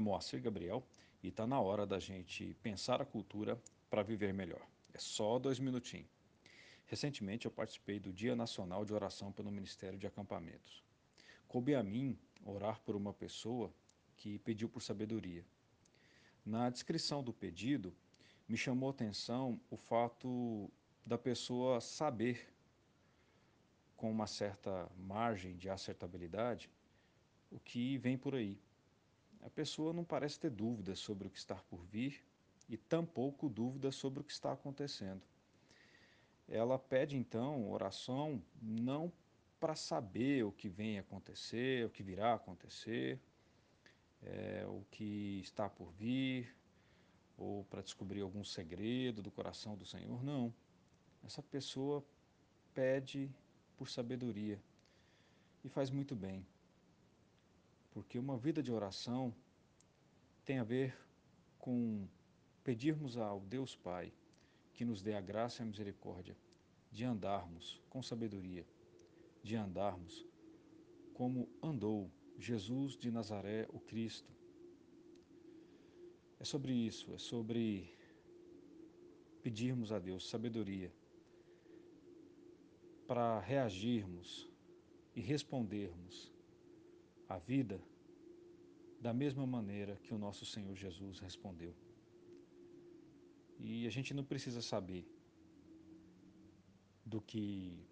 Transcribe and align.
Moacir 0.00 0.40
Gabriel 0.40 0.86
e 1.22 1.28
está 1.28 1.46
na 1.46 1.60
hora 1.60 1.86
da 1.86 1.98
gente 1.98 2.54
pensar 2.62 3.02
a 3.02 3.04
cultura 3.04 3.60
para 3.90 4.02
viver 4.02 4.32
melhor. 4.32 4.66
É 4.92 4.98
só 4.98 5.38
dois 5.38 5.58
minutinhos. 5.58 6.08
Recentemente 6.86 7.46
eu 7.46 7.50
participei 7.50 7.98
do 7.98 8.12
Dia 8.12 8.36
Nacional 8.36 8.84
de 8.84 8.94
Oração 8.94 9.32
pelo 9.32 9.50
Ministério 9.50 9.98
de 9.98 10.06
Acampamentos. 10.06 10.84
Coube 11.48 11.74
a 11.74 11.82
mim 11.82 12.18
orar 12.44 12.80
por 12.80 12.94
uma 12.94 13.12
pessoa 13.12 13.72
que 14.16 14.38
pediu 14.38 14.68
por 14.68 14.80
sabedoria. 14.80 15.44
Na 16.44 16.70
descrição 16.70 17.22
do 17.22 17.32
pedido, 17.32 17.92
me 18.48 18.56
chamou 18.56 18.88
a 18.88 18.92
atenção 18.92 19.60
o 19.68 19.76
fato 19.76 20.70
da 21.04 21.18
pessoa 21.18 21.80
saber, 21.80 22.48
com 23.96 24.10
uma 24.10 24.26
certa 24.26 24.88
margem 24.96 25.56
de 25.56 25.68
acertabilidade, 25.68 26.70
o 27.50 27.58
que 27.58 27.98
vem 27.98 28.16
por 28.16 28.34
aí. 28.34 28.60
A 29.46 29.50
pessoa 29.50 29.92
não 29.92 30.02
parece 30.02 30.40
ter 30.40 30.50
dúvidas 30.50 30.98
sobre 30.98 31.28
o 31.28 31.30
que 31.30 31.38
está 31.38 31.54
por 31.54 31.80
vir 31.84 32.20
e 32.68 32.76
tampouco 32.76 33.48
dúvidas 33.48 33.94
sobre 33.94 34.20
o 34.20 34.24
que 34.24 34.32
está 34.32 34.50
acontecendo. 34.50 35.22
Ela 36.48 36.76
pede 36.76 37.16
então 37.16 37.70
oração 37.70 38.42
não 38.60 39.12
para 39.60 39.76
saber 39.76 40.44
o 40.44 40.50
que 40.50 40.68
vem 40.68 40.98
acontecer, 40.98 41.86
o 41.86 41.90
que 41.90 42.02
virá 42.02 42.34
acontecer, 42.34 43.20
é, 44.20 44.66
o 44.66 44.84
que 44.90 45.38
está 45.40 45.70
por 45.70 45.92
vir, 45.92 46.52
ou 47.38 47.64
para 47.66 47.82
descobrir 47.82 48.22
algum 48.22 48.42
segredo 48.42 49.22
do 49.22 49.30
coração 49.30 49.76
do 49.76 49.86
Senhor. 49.86 50.24
Não. 50.24 50.52
Essa 51.24 51.40
pessoa 51.40 52.04
pede 52.74 53.30
por 53.76 53.88
sabedoria 53.88 54.60
e 55.62 55.68
faz 55.68 55.88
muito 55.88 56.16
bem, 56.16 56.44
porque 57.96 58.18
uma 58.18 58.36
vida 58.36 58.62
de 58.62 58.70
oração 58.70 59.34
tem 60.44 60.58
a 60.58 60.64
ver 60.64 60.94
com 61.58 62.06
pedirmos 62.62 63.16
ao 63.16 63.40
Deus 63.40 63.74
Pai 63.74 64.12
que 64.74 64.84
nos 64.84 65.00
dê 65.00 65.14
a 65.14 65.20
graça 65.22 65.62
e 65.62 65.64
a 65.64 65.66
misericórdia 65.66 66.36
de 66.92 67.06
andarmos 67.06 67.80
com 67.88 68.02
sabedoria, 68.02 68.66
de 69.42 69.56
andarmos 69.56 70.26
como 71.14 71.48
andou 71.62 72.10
Jesus 72.38 72.98
de 72.98 73.10
Nazaré, 73.10 73.66
o 73.72 73.80
Cristo. 73.80 74.30
É 76.38 76.44
sobre 76.44 76.74
isso, 76.74 77.14
é 77.14 77.18
sobre 77.18 77.96
pedirmos 79.42 79.90
a 79.90 79.98
Deus 79.98 80.28
sabedoria 80.28 80.92
para 83.06 83.40
reagirmos 83.40 84.52
e 85.14 85.22
respondermos 85.22 86.35
à 87.28 87.38
vida 87.38 87.80
da 89.00 89.12
mesma 89.12 89.46
maneira 89.46 89.96
que 90.02 90.14
o 90.14 90.18
nosso 90.18 90.44
Senhor 90.44 90.74
Jesus 90.74 91.18
respondeu. 91.18 91.74
E 93.58 93.86
a 93.86 93.90
gente 93.90 94.12
não 94.14 94.24
precisa 94.24 94.60
saber 94.60 95.06
do 97.04 97.20
que 97.20 97.86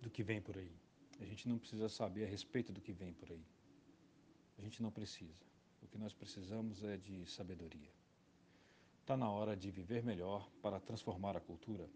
do 0.00 0.10
que 0.10 0.22
vem 0.22 0.40
por 0.40 0.56
aí. 0.56 0.72
A 1.20 1.24
gente 1.24 1.48
não 1.48 1.58
precisa 1.58 1.88
saber 1.88 2.24
a 2.24 2.28
respeito 2.28 2.72
do 2.72 2.80
que 2.80 2.92
vem 2.92 3.12
por 3.12 3.30
aí. 3.30 3.44
A 4.56 4.62
gente 4.62 4.80
não 4.82 4.90
precisa. 4.90 5.44
O 5.82 5.86
que 5.86 5.98
nós 5.98 6.12
precisamos 6.12 6.82
é 6.84 6.96
de 6.96 7.26
sabedoria. 7.26 7.90
Está 9.00 9.16
na 9.16 9.30
hora 9.30 9.56
de 9.56 9.70
viver 9.70 10.02
melhor 10.04 10.48
para 10.62 10.78
transformar 10.78 11.36
a 11.36 11.40
cultura. 11.40 11.88